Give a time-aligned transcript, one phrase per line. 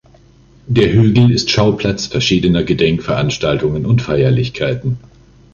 [0.65, 4.97] Der Hügel ist Schauplatz verschiedener Gedenkveranstaltungen und Feierlichkeiten.